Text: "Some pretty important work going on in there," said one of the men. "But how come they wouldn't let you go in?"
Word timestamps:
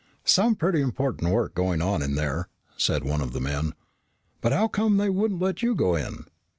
"Some 0.25 0.55
pretty 0.55 0.81
important 0.81 1.31
work 1.31 1.53
going 1.53 1.79
on 1.79 2.01
in 2.01 2.15
there," 2.15 2.49
said 2.75 3.03
one 3.03 3.21
of 3.21 3.33
the 3.33 3.39
men. 3.39 3.75
"But 4.41 4.51
how 4.51 4.67
come 4.67 4.97
they 4.97 5.11
wouldn't 5.11 5.43
let 5.43 5.61
you 5.61 5.75
go 5.75 5.93
in?" 5.95 6.23